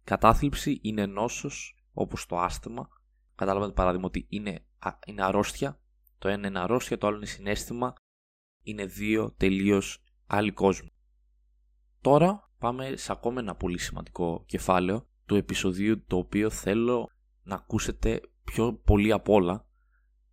[0.04, 2.88] Κατάθλιψη είναι νόσος όπως το άσθμα.
[3.34, 4.66] Κατάλαβατε παράδειγμα ότι είναι,
[5.06, 5.80] είναι αρρώστια.
[6.18, 7.92] Το ένα είναι αρρώστια, το άλλο είναι συνέστημα.
[8.62, 10.92] Είναι δύο τελείως άλλοι κόσμοι.
[12.00, 17.10] Τώρα πάμε σε ακόμα ένα πολύ σημαντικό κεφάλαιο του επεισοδίου το οποίο θέλω
[17.42, 19.66] να ακούσετε πιο πολύ απ' όλα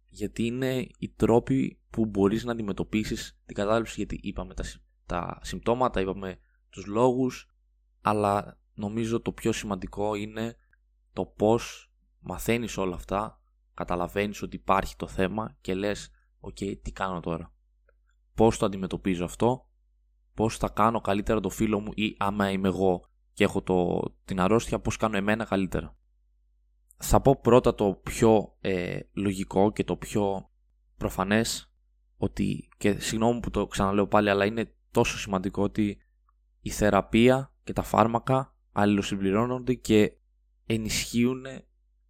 [0.07, 4.63] γιατί είναι οι τρόποι που μπορείς να αντιμετωπίσεις την κατάθλιψη γιατί είπαμε τα,
[5.05, 6.39] τα συμπτώματα, είπαμε
[6.69, 7.49] τους λόγους
[8.01, 10.55] αλλά νομίζω το πιο σημαντικό είναι
[11.13, 13.41] το πώς μαθαίνεις όλα αυτά,
[13.73, 17.53] καταλαβαίνεις ότι υπάρχει το θέμα και λες «ΟΚ, τι κάνω τώρα»
[18.39, 19.67] πώς το αντιμετωπίζω αυτό,
[20.34, 24.39] πώς θα κάνω καλύτερα το φίλο μου ή άμα είμαι εγώ και έχω το, την
[24.39, 25.97] αρρώστια, πώς κάνω εμένα καλύτερα.
[26.97, 30.49] Θα πω πρώτα το πιο ε, λογικό και το πιο
[30.97, 31.73] προφανές
[32.17, 35.97] ότι, και συγγνώμη που το ξαναλέω πάλι, αλλά είναι τόσο σημαντικό ότι
[36.62, 40.13] η θεραπεία και τα φάρμακα αλληλοσυμπληρώνονται και
[40.65, 41.45] ενισχύουν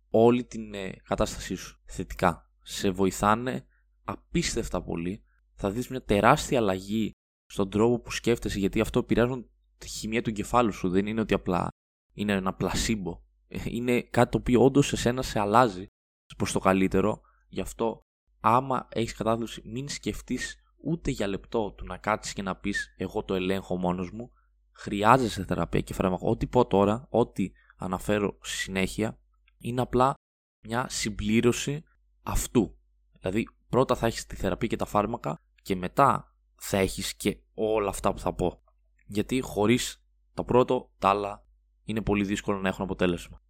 [0.09, 2.51] όλη την ε, κατάστασή σου θετικά.
[2.61, 3.65] Σε βοηθάνε
[4.03, 5.23] απίστευτα πολύ.
[5.61, 7.11] Θα δεις μια τεράστια αλλαγή
[7.45, 10.89] στον τρόπο που σκέφτεσαι γιατί αυτό επηρεάζουν τη χημεία του εγκεφάλου σου.
[10.89, 11.67] Δεν είναι ότι απλά
[12.13, 13.21] είναι ένα πλασίμπο.
[13.65, 15.85] Είναι κάτι το οποίο όντως εσένα σε αλλάζει
[16.37, 17.21] προς το καλύτερο.
[17.47, 18.01] Γι' αυτό
[18.39, 23.23] άμα έχεις κατάθλιψη μην σκεφτείς ούτε για λεπτό του να κάτσεις και να πεις εγώ
[23.23, 24.31] το ελέγχω μόνος μου
[24.71, 26.29] χρειάζεσαι θεραπεία και φάρμακο.
[26.29, 29.19] Ό,τι πω τώρα, ό,τι αναφέρω στη συνέχεια,
[29.57, 30.13] είναι απλά
[30.67, 31.83] μια συμπλήρωση
[32.23, 32.77] αυτού.
[33.19, 37.89] Δηλαδή, πρώτα θα έχεις τη θεραπεία και τα φάρμακα και μετά θα έχεις και όλα
[37.89, 38.61] αυτά που θα πω.
[39.05, 40.03] Γιατί χωρίς
[40.33, 41.45] το πρώτο, τα άλλα
[41.83, 43.41] είναι πολύ δύσκολο να έχουν αποτέλεσμα.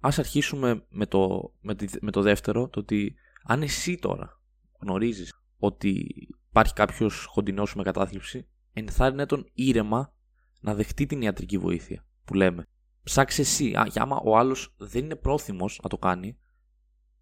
[0.00, 4.40] Ας αρχίσουμε με το, με, με το δεύτερο, το ότι αν εσύ τώρα
[4.80, 6.06] γνωρίζεις ότι
[6.48, 10.14] υπάρχει κάποιος κοντινός με κατάθλιψη, ενθάρρυνε τον ήρεμα
[10.60, 12.66] να δεχτεί την ιατρική βοήθεια που λέμε.
[13.02, 13.74] Ψάξε εσύ.
[13.74, 16.38] Α, άμα ο άλλος δεν είναι πρόθυμος να το κάνει,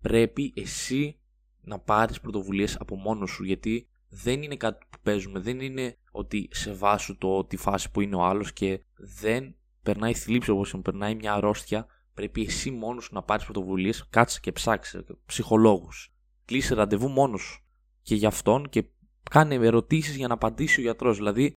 [0.00, 1.20] πρέπει εσύ
[1.61, 3.44] να πάρεις πρωτοβουλίες από μόνος σου.
[3.44, 5.40] Γιατί δεν είναι κάτι που παίζουμε.
[5.40, 10.14] Δεν είναι ότι σε βάσου το τη φάση που είναι ο άλλος και δεν περνάει
[10.14, 11.87] θλίψη όπως περνάει μια αρρώστια.
[12.14, 14.07] Πρέπει εσύ μόνος σου να πάρεις πρωτοβουλίες.
[14.11, 16.12] Κάτσε και ψάξε ψυχολόγους.
[16.44, 17.62] Κλείσε ραντεβού μόνος σου.
[18.03, 18.85] Και για αυτόν και
[19.31, 21.16] κάνε ερωτήσεις για να απαντήσει ο γιατρός.
[21.16, 21.53] Δηλαδή,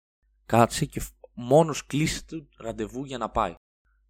[0.47, 1.03] κάτσε και
[1.35, 3.55] μόνος κλείσει το ραντεβού για να πάει.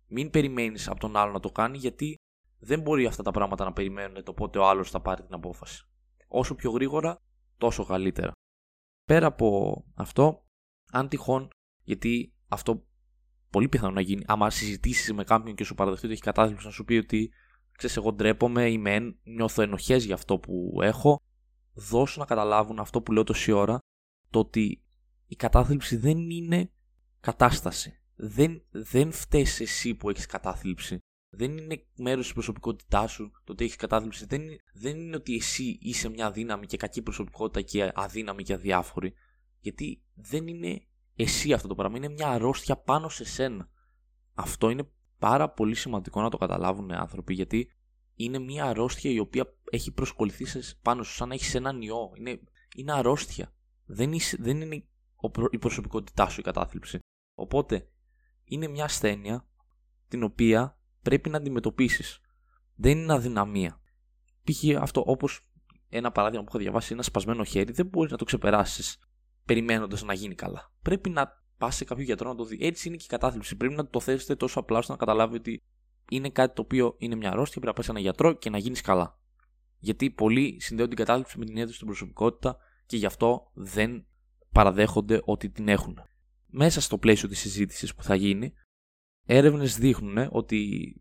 [0.07, 2.17] Μην περιμένεις από τον άλλο να το κάνει γιατί
[2.59, 5.87] δεν μπορεί αυτά τα πράγματα να περιμένουν το πότε ο άλλος θα πάρει την απόφαση.
[6.29, 7.23] Όσο πιο γρήγορα,
[7.59, 8.33] τόσο καλύτερα.
[9.05, 10.47] Πέρα από αυτό,
[10.93, 11.49] αν τυχόν,
[11.83, 12.87] γιατί αυτό
[13.51, 16.73] πολύ πιθανό να γίνει, άμα συζητήσεις με κάποιον και σου παραδεχτεί ότι έχει κατάθλιψη να
[16.73, 17.31] σου πει ότι
[17.73, 21.21] ξέρεις, εγώ ντρέπομαι, είμαι, νιώθω ενοχές για αυτό που έχω,
[21.73, 23.79] δώσω να καταλάβουν αυτό που λέω τόση ώρα,
[24.31, 24.83] το ότι
[25.27, 26.71] η κατάθλιψη δεν είναι
[27.21, 28.01] κατάσταση.
[28.15, 30.99] Δεν, δεν φταίεις εσύ που έχεις κατάθλιψη.
[31.31, 34.27] Δεν είναι μέρος της προσωπικότητάς σου το ότι έχεις κατάθλιψη.
[34.27, 39.15] Δεν, δεν είναι ότι εσύ είσαι μια δύναμη και κακή προσωπικότητα και αδύναμη και αδιάφορη.
[39.61, 41.97] Γιατί δεν είναι εσύ αυτό το πράγμα.
[41.97, 43.71] Είναι μια αρρώστια πάνω σε σένα.
[44.35, 47.73] Αυτό είναι πάρα πολύ σημαντικό να το καταλάβουν οι άνθρωποι γιατί
[48.15, 50.45] είναι μια αρρώστια η οποία έχει προσκοληθεί
[50.83, 52.11] πάνω σου σαν να έχεις έναν ιό.
[52.15, 52.41] Είναι,
[52.77, 53.53] είναι αρρώστια.
[53.85, 54.85] Δεν, δεν είναι
[55.51, 56.99] η προσωπικότητά σου η κατάθλιψη.
[57.35, 57.89] Οπότε
[58.45, 59.49] είναι μια ασθένεια
[60.09, 62.21] την οποία πρέπει να αντιμετωπίσεις.
[62.75, 63.81] Δεν είναι αδυναμία.
[64.45, 64.65] Π.χ.
[64.81, 65.49] αυτό όπως
[65.89, 68.99] ένα παράδειγμα που έχω διαβάσει, ένα σπασμένο χέρι, δεν μπορείς να το ξεπεράσεις
[69.45, 70.73] περιμένοντας να γίνει καλά.
[70.83, 72.59] Πρέπει να πας σε κάποιο γιατρό να το δει.
[72.61, 73.57] Έτσι είναι και η κατάθλιψη.
[73.57, 75.63] Πρέπει να το θέσετε τόσο απλά ώστε να καταλάβει ότι
[76.11, 78.59] είναι κάτι το οποίο είναι μια αρρώστια, πρέπει να πας σε ένα γιατρό και να
[78.59, 79.19] γίνεις καλά.
[79.79, 82.57] Γιατί πολλοί συνδέουν την κατάθλιψη με την ένδυση στην προσωπικότητα
[82.87, 84.07] και γι' αυτό δεν
[84.53, 85.99] παραδέχονται ότι την έχουν.
[86.47, 88.53] Μέσα στο πλαίσιο της συζήτησης που θα γίνει,
[89.31, 90.93] έρευνες δείχνουν ότι,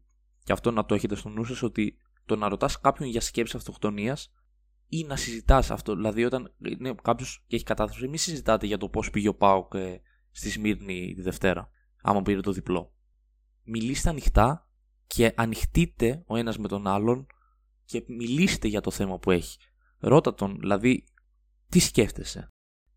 [0.44, 3.58] και αυτό να το έχετε στο νου σας, ότι το να ρωτάς κάποιον για σκέψη
[3.58, 4.32] αυτοκτονίας
[4.88, 5.96] ή να συζητάς αυτό.
[5.96, 9.74] Δηλαδή, όταν είναι κάποιος και έχει κατάθλιψη, μην συζητάτε για το πώς πήγε ο Πάοκ
[9.74, 11.70] ε, στη Σμύρνη τη Δευτέρα,
[12.02, 12.94] άμα πήρε το διπλό.
[13.64, 14.70] Μιλήστε ανοιχτά
[15.08, 17.28] και ανοιχτείτε ο ένας με τον άλλον
[17.86, 19.58] και μιλήστε για το θέμα που έχει.
[20.00, 21.04] Ρώτα τον, δηλαδή,
[21.70, 22.48] τι σκέφτεσαι;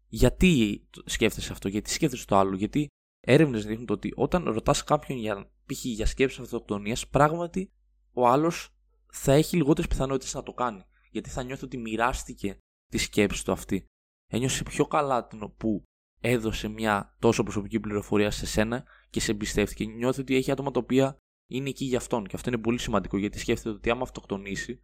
[0.06, 2.88] Γιατί σκέφτεσαι αυτό, γιατί σκέφτεσαι το άλλο, γιατί
[3.20, 5.85] έρευνες δείχνουν ότι όταν ρωτάς κάποιον για, π.χ.
[5.85, 7.72] για σκέψη αυτοκτονίας, πράγματι
[8.12, 8.74] ο άλλος
[9.12, 10.85] θα έχει λιγότερες πιθανότητες να το κάνει.
[11.11, 13.85] Γιατί θα νιώθει ότι μοιράστηκε τη σκέψη του αυτή.
[14.33, 15.83] Ένιωσε πιο καλά που
[16.20, 19.85] έδωσε μια τόσο προσωπική πληροφορία σε σένα και σε εμπιστεύτηκε.
[19.85, 21.16] Νιώθει ότι έχει άτομα τα οποία
[21.50, 22.26] είναι εκεί για αυτόν.
[22.26, 24.83] Και αυτό είναι πολύ σημαντικό γιατί σκέφτεται ότι άμα αυτοκτονήσει,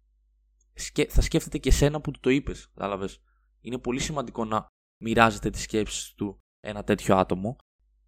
[1.09, 2.71] θα σκέφτεται και σένα που του το είπες.
[2.75, 3.21] Κατάλαβες.
[3.61, 4.67] Είναι πολύ σημαντικό να
[5.05, 7.57] μοιράζεται τις σκέψεις του ένα τέτοιο άτομο.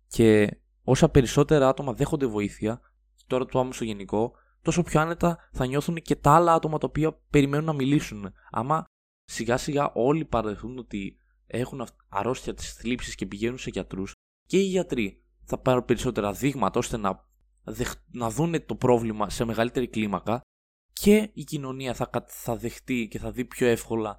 [0.08, 2.80] Και όσα περισσότερα άτομα δέχονται βοήθεια,
[3.26, 6.86] τώρα το πάμε στο γενικό, τόσο πιο άνετα θα νιώθουν και τα άλλα άτομα τα
[6.86, 8.32] οποία περιμένουν να μιλήσουν.
[8.50, 8.84] Άμα
[9.24, 14.12] σιγά σιγά όλοι παραδεχθούν ότι έχουν αρρώστια της θλίψης και πηγαίνουν σε γιατρούς,
[14.46, 17.28] και οι γιατροί θα πάρουν περισσότερα δείγματα ώστε να,
[18.06, 20.40] να δουν το πρόβλημα σε μεγαλύτερη κλίμακα
[20.92, 24.18] και η κοινωνία θα, θα δεχτεί και θα δει πιο εύκολα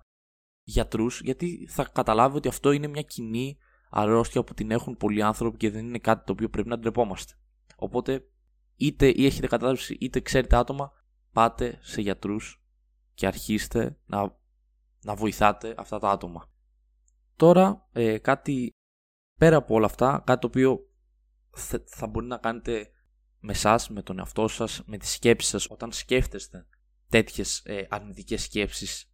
[0.63, 3.57] γιατρούς γιατί θα καταλάβει ότι αυτό είναι μια κοινή
[3.89, 7.33] αρρώστια που την έχουν πολλοί άνθρωποι και δεν είναι κάτι το οποίο πρέπει να ντρεπόμαστε.
[7.75, 8.27] Οπότε
[8.75, 10.91] είτε ή έχετε κατάδυση είτε ξέρετε άτομα
[11.31, 12.63] πάτε σε γιατρούς
[13.13, 14.37] και αρχίστε να,
[15.01, 16.49] να βοηθάτε αυτά τα άτομα.
[17.35, 18.73] Τώρα ε, κάτι
[19.37, 20.79] πέρα από όλα αυτά, κάτι το οποίο
[21.85, 22.91] θα μπορεί να κάνετε
[23.39, 26.67] με εσά, με τον εαυτό σας, με τις σκέψεις σας όταν σκέφτεστε
[27.09, 29.13] τέτοιες ε, αρνητικές σκέψεις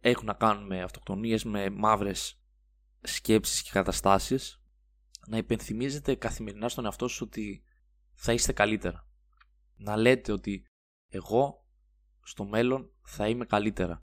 [0.00, 2.43] έχουν να κάνουν με αυτοκτονίες, με μαύρες
[3.04, 4.62] σκέψεις και καταστάσεις
[5.26, 7.64] να υπενθυμίζετε καθημερινά στον εαυτό σας ότι
[8.14, 9.08] θα είστε καλύτερα.
[9.76, 10.64] Να λέτε ότι
[11.08, 11.66] εγώ
[12.22, 14.00] στο μέλλον θα είμαι καλύτερα.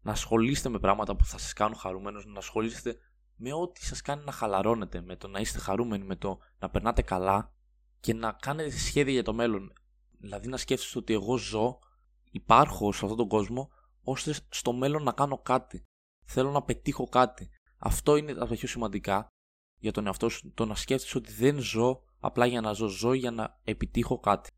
[0.00, 2.98] Να ασχολείστε με πράγματα που θα σας κάνουν χαρούμενος, να ασχολείστε
[3.36, 7.02] με ό,τι σας κάνει να χαλαρώνετε, με το να είστε χαρούμενοι, με το να περνάτε
[7.02, 7.54] καλά
[8.00, 9.72] και να κάνετε σχέδια για το μέλλον.
[10.18, 11.78] Δηλαδή να σκέφτεστε ότι εγώ ζω,
[12.30, 13.70] υπάρχω σε αυτόν τον κόσμο,
[14.02, 15.82] ώστε στο μέλλον να κάνω κάτι.
[16.24, 17.50] Θέλω να πετύχω κάτι.
[17.78, 19.28] Αυτό είναι από τα πιο σημαντικά
[19.78, 20.52] για τον εαυτό σου.
[20.54, 24.50] Το να σκέφτεσαι ότι δεν ζω απλά για να ζω, ζω για να επιτύχω κάτι.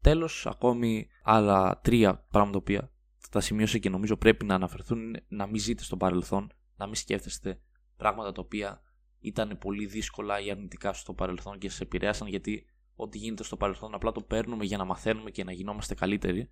[0.00, 5.46] Τέλος, ακόμη άλλα τρία πράγματα που τα σημείωσα και νομίζω πρέπει να αναφερθούν είναι να
[5.46, 7.60] μην ζείτε στο παρελθόν, να μην σκέφτεστε
[7.96, 8.80] πράγματα τα οποία
[9.20, 13.94] ήταν πολύ δύσκολα ή αρνητικά στο παρελθόν και σε επηρέασαν γιατί ό,τι γίνεται στο παρελθόν
[13.94, 16.50] απλά το παίρνουμε για να μαθαίνουμε και να γινόμαστε καλύτεροι.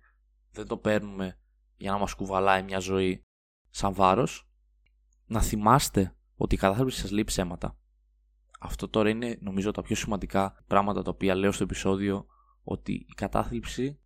[0.51, 1.39] Δεν το παίρνουμε
[1.77, 3.21] για να μας κουβαλάει μια ζωή
[3.69, 4.49] σαν βάρος.
[5.25, 7.77] Να θυμάστε ότι η κατάθλιψη σας λείπει ψέματα.
[8.59, 12.25] Αυτό τώρα είναι νομίζω τα πιο σημαντικά πράγματα τα οποία λέω στο επεισόδιο
[12.63, 13.99] ότι η κατάθλιψη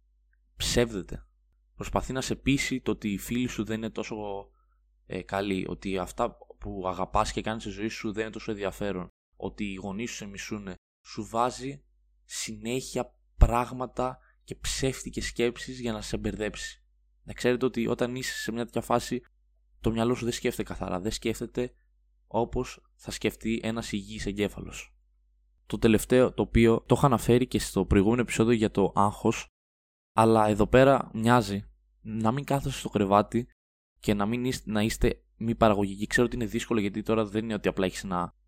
[0.55, 1.25] ψεύδεται.
[1.75, 4.15] Προσπαθεί να σε πείσει το ότι οι φίλοι σου δεν είναι τόσο
[5.05, 9.07] ε, καλοί, ότι αυτά που αγαπάς και κάνεις στη ζωή σου δεν είναι τόσο ενδιαφέρον,
[9.35, 10.73] ότι οι γονείς σου σε μισούν,
[11.05, 11.83] σου βάζει
[12.25, 16.83] συνέχεια πράγματα και ψεύτικες σκέψεις για να σε μπερδέψει.
[17.23, 19.21] Να ξέρετε ότι όταν είσαι σε μια τέτοια φάση
[19.81, 21.73] το μυαλό σου δεν σκέφτεται καθαρά, δεν σκέφτεται
[22.27, 24.93] όπως θα σκεφτεί ένας υγιής εγκέφαλος.
[25.65, 29.47] Το τελευταίο το οποίο το είχα αναφέρει και στο προηγούμενο επεισόδιο για το άγχος
[30.13, 31.63] αλλά εδώ πέρα μοιάζει
[32.01, 33.47] να μην κάθεστε στο κρεβάτι
[33.99, 36.07] και να, μην είστε, να είστε μη παραγωγικοί.
[36.07, 38.03] Ξέρω ότι είναι δύσκολο γιατί τώρα δεν είναι ότι απλά έχεις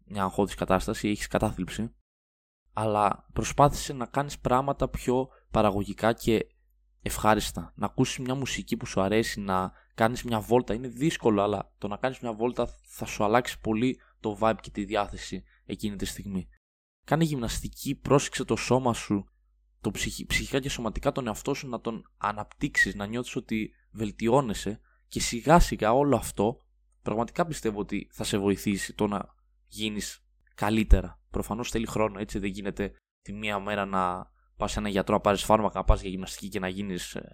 [0.06, 1.96] μια αγχώδης κατάσταση ή έχεις κατάθλιψη.
[2.74, 6.48] Αλλά προσπάθησε να κάνεις πράγματα πιο παραγωγικά και
[7.02, 7.74] ευχάριστα.
[7.76, 10.74] Να ακούσεις μια μουσική που σου αρέσει, να κάνεις μια βόλτα.
[10.74, 14.70] Είναι δύσκολο, αλλά το να κάνεις μια βόλτα θα σου αλλάξει πολύ το vibe και
[14.70, 16.48] τη διάθεση εκείνη τη στιγμή.
[17.06, 19.26] Κάνε γυμναστική, πρόσεξε το σώμα σου,
[19.82, 19.92] το
[20.28, 25.60] ψυχικά και σωματικά τον εαυτό σου να τον αναπτύξεις, να νιώθεις ότι βελτιώνεσαι και σιγά
[25.60, 26.58] σιγά όλο αυτό
[27.02, 29.36] πραγματικά πιστεύω ότι θα σε βοηθήσει το να
[29.68, 30.24] γίνεις
[30.56, 31.22] καλύτερα.
[31.30, 34.32] Προφανώς θέλει χρόνο, έτσι δεν γίνεται τη μία μέρα να
[34.62, 37.32] πας σε ένα γιατρό να πάρεις φάρμακα, να πας για γυμναστική και να γίνεις ε,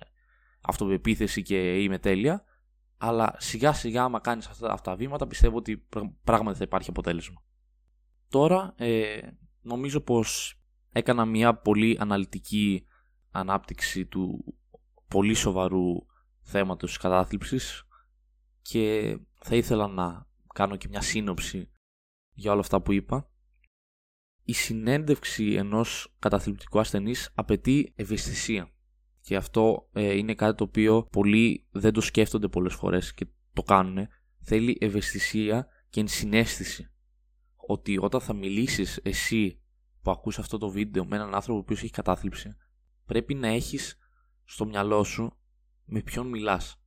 [0.61, 2.43] αυτοπεποίθηση και είμαι τέλεια.
[2.97, 5.87] Αλλά σιγά σιγά, άμα κάνεις αυτά, αυτά τα βήματα, πιστεύω ότι
[6.23, 7.43] πράγματι θα υπάρχει αποτέλεσμα.
[8.29, 9.19] Τώρα, ε,
[9.61, 10.59] νομίζω πως
[10.91, 12.85] έκανα μια πολύ αναλυτική
[13.31, 14.55] ανάπτυξη του
[15.07, 16.05] πολύ σοβαρού
[16.41, 17.87] θέματος της κατάθλιψης
[18.61, 21.71] και θα ήθελα να κάνω και μια σύνοψη
[22.33, 23.29] για όλα αυτά που είπα.
[24.49, 28.71] Η συνέντευξη ενός καταθλιπτικού ασθενής απαιτεί ευαισθησία
[29.21, 33.63] και αυτό ε, είναι κάτι το οποίο πολλοί δεν το σκέφτονται πολλές φορές και το
[33.63, 34.07] κάνουν.
[34.39, 36.91] Θέλει ευαισθησία και ενσυναίσθηση.
[37.55, 39.61] Ότι όταν θα μιλήσεις εσύ
[40.01, 42.55] που ακούς αυτό το βίντεο με έναν άνθρωπο που έχει κατάθλιψη,
[43.05, 43.97] πρέπει να έχεις
[44.43, 45.37] στο μυαλό σου
[45.85, 46.81] με ποιον μιλάς.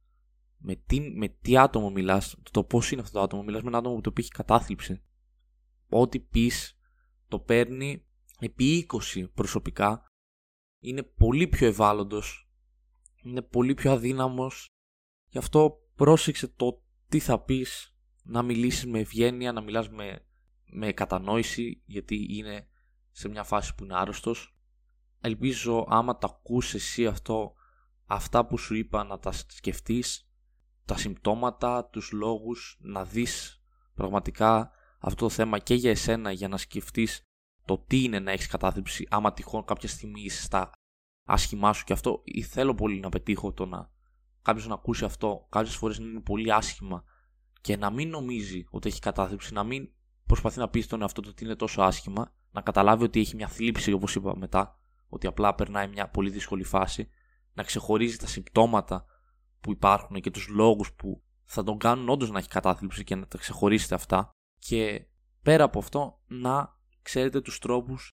[0.56, 3.42] Με τι, με τι άτομο μιλάς, το πώς είναι αυτό το άτομο.
[3.42, 5.02] Μιλάς με ένα άτομο που το έχει κατάθλιψη.
[5.88, 6.74] Ό,τι πεις
[7.30, 8.04] το παίρνει
[8.38, 10.04] επί 20 προσωπικά.
[10.82, 12.50] Είναι πολύ πιο ευάλωτος.
[13.22, 14.66] Είναι πολύ πιο αδύναμος.
[15.28, 17.94] Γι' αυτό πρόσεξε το τι θα πεις.
[18.22, 20.26] Να μιλήσεις με ευγένεια, να μιλάς με,
[20.64, 22.68] με κατανόηση γιατί είναι
[23.10, 24.56] σε μια φάση που είναι άρρωστος.
[25.20, 27.54] Ελπίζω άμα τα ακούς εσύ αυτό,
[28.06, 30.30] αυτά που σου είπα να τα σκεφτείς,
[30.84, 33.62] τα συμπτώματα, τους λόγους, να δεις
[33.94, 37.22] πραγματικά αυτό το θέμα και για εσένα για να σκεφτείς
[37.64, 40.70] το τι είναι να έχεις κατάθλιψη άμα τυχόν κάποια στιγμή είσαι στα
[41.26, 43.90] άσχημά σου και αυτό ή θέλω πολύ να πετύχω το να
[44.42, 47.04] κάποιος να ακούσει αυτό κάποιες φορές είναι πολύ άσχημα
[47.60, 49.90] και να μην νομίζει ότι έχει κατάθλιψη, να μην
[50.26, 53.48] προσπαθεί να πει στον εαυτό του ότι είναι τόσο άσχημα, να καταλάβει ότι έχει μια
[53.48, 57.10] θλίψη όπως είπα μετά, ότι απλά περνάει μια πολύ δύσκολη φάση,
[57.52, 59.04] να ξεχωρίζει τα συμπτώματα
[59.60, 63.26] που υπάρχουν και τους λόγους που θα τον κάνουν όντως να έχει κατάθλιψη και να
[63.26, 64.30] τα ξεχωρίσετε αυτά
[64.60, 65.06] και
[65.42, 68.08] πέρα από αυτό να ξέρετε τους τρόπους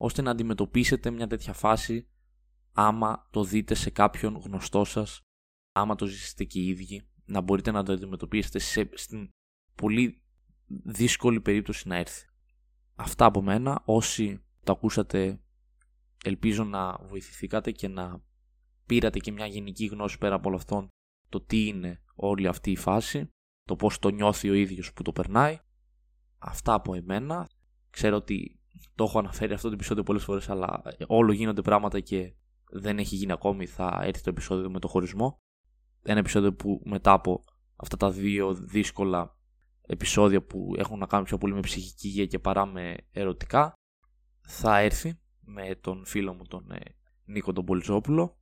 [0.00, 2.06] ώστε να αντιμετωπίσετε μια τέτοια φάση
[2.72, 5.20] άμα το δείτε σε κάποιον γνωστό σας,
[5.72, 9.28] άμα το ζήσετε και οι ίδιοι, να μπορείτε να το αντιμετωπίσετε σε, στην
[9.74, 10.22] πολύ
[10.66, 12.26] δύσκολη περίπτωση να έρθει.
[12.94, 15.40] Αυτά από μένα, όσοι το ακούσατε
[16.24, 18.22] ελπίζω να βοηθηθήκατε και να
[18.86, 20.88] πήρατε και μια γενική γνώση πέρα από όλο αυτόν
[21.28, 23.28] το τι είναι όλη αυτή η φάση,
[23.62, 25.58] το πώς το νιώθει ο ίδιος που το περνάει.
[26.44, 27.48] Αυτά από εμένα.
[27.90, 28.60] Ξέρω ότι
[28.94, 32.34] το έχω αναφέρει αυτό το επεισόδιο πολλές φορές, αλλά όλο γίνονται πράγματα και
[32.70, 33.66] δεν έχει γίνει ακόμη.
[33.66, 35.38] Θα έρθει το επεισόδιο με το χωρισμό.
[36.02, 37.44] Ένα επεισόδιο που μετά από
[37.76, 39.36] αυτά τα δύο δύσκολα
[39.86, 43.74] επεισόδια που έχουν να κάνουν πιο πολύ με ψυχική υγεία και παρά με ερωτικά
[44.40, 46.80] θα έρθει με τον φίλο μου τον ε,
[47.24, 48.38] Νίκο τον Πολυζόπουλο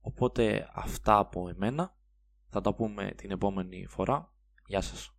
[0.00, 1.96] οπότε αυτά από εμένα
[2.48, 4.32] θα τα πούμε την επόμενη φορά
[4.66, 5.14] Γεια σας